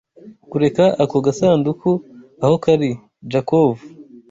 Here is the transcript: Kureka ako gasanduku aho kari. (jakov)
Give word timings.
Kureka 0.49 0.83
ako 1.03 1.17
gasanduku 1.25 1.91
aho 2.43 2.55
kari. 2.63 2.91
(jakov) 3.31 3.71